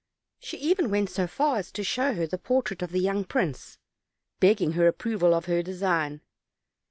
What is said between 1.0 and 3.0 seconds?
so far as to show her the portrait of the